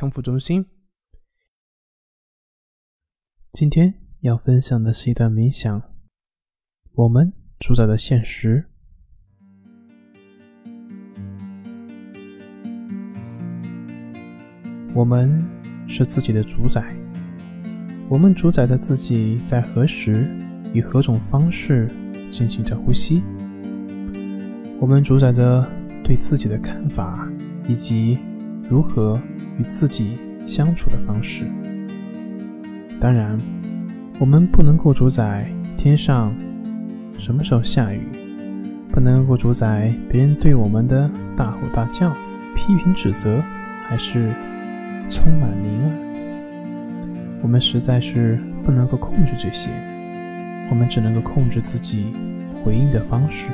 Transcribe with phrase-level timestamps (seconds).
[0.00, 0.64] 康复中心”。
[3.52, 5.82] 今天要分享的是一段冥想。
[6.94, 8.64] 我们主宰的现实。
[14.94, 15.44] 我们
[15.86, 16.96] 是自己的主宰。
[18.08, 20.26] 我们主宰着自己在何时、
[20.72, 21.86] 以何种方式
[22.30, 23.22] 进行着呼吸。
[24.80, 25.70] 我们主宰着
[26.02, 27.30] 对自己的看法，
[27.68, 28.18] 以及
[28.66, 29.20] 如何
[29.60, 31.44] 与自己相处的方式。
[32.98, 33.38] 当然，
[34.18, 36.34] 我们不能够主宰天上
[37.18, 38.00] 什么时候下雨，
[38.90, 42.10] 不能够主宰别人对我们的大吼大叫、
[42.56, 43.42] 批评指责，
[43.86, 44.32] 还是
[45.10, 45.90] 充满灵儿。
[47.42, 49.68] 我们实在是不能够控制这些，
[50.70, 52.12] 我们只能够控制自己
[52.62, 53.48] 回应的方式。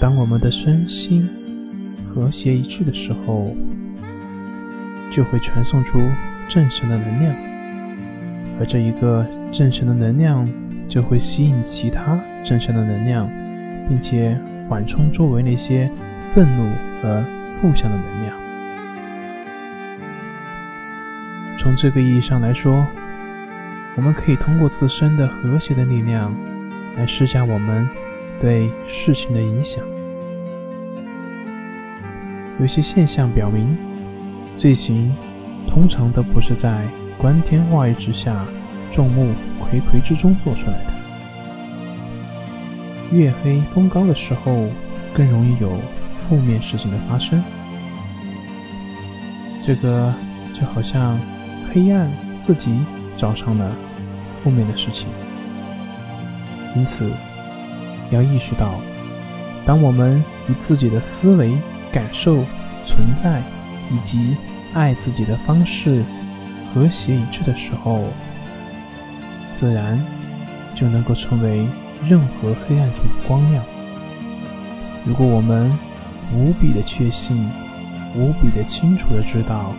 [0.00, 1.28] 当我们的身心
[2.12, 3.56] 和谐一致的时候。
[5.14, 6.00] 就会传送出
[6.48, 7.34] 正神的能量，
[8.58, 10.48] 而这一个正神的能量
[10.88, 13.28] 就会吸引其他正神的能量，
[13.86, 14.34] 并且
[14.70, 15.90] 缓冲周围那些
[16.30, 16.64] 愤怒
[17.02, 18.34] 和负向的能量。
[21.58, 22.82] 从这个意义上来说，
[23.96, 26.34] 我们可以通过自身的和谐的力量
[26.96, 27.86] 来施加我们
[28.40, 29.84] 对事情的影响。
[32.60, 33.76] 有些现象表明。
[34.54, 35.10] 罪行
[35.66, 36.86] 通常都不是在
[37.16, 38.44] 光天化日之下、
[38.92, 40.92] 众目睽睽之中做出来的。
[43.16, 44.68] 月黑风高的时候，
[45.14, 45.72] 更容易有
[46.18, 47.42] 负面事情的发生。
[49.62, 50.12] 这个
[50.52, 51.18] 就好像
[51.72, 52.78] 黑暗自己
[53.16, 53.72] 找上了
[54.42, 55.08] 负面的事情。
[56.76, 57.10] 因此，
[58.10, 58.74] 要意识到，
[59.64, 61.56] 当我们以自己的思维、
[61.92, 62.44] 感受、
[62.84, 63.42] 存在。
[63.90, 64.34] 以及
[64.72, 66.02] 爱自己的方式
[66.72, 68.04] 和谐一致的时候，
[69.54, 70.02] 自然
[70.74, 71.66] 就能够成为
[72.08, 73.62] 任何黑暗中的光亮。
[75.04, 75.70] 如果我们
[76.32, 77.50] 无比的确信、
[78.14, 79.74] 无比的清楚的知道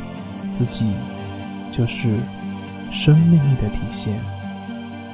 [0.52, 0.94] 自己
[1.72, 2.12] 就是
[2.92, 4.14] 生命力的体现，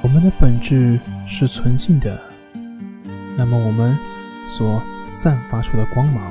[0.02, 2.20] 我们的本质是纯净的，
[3.34, 3.96] 那么我们
[4.46, 6.30] 所散发出的光芒